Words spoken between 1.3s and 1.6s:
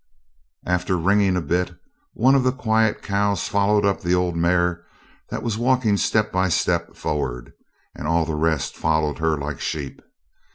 a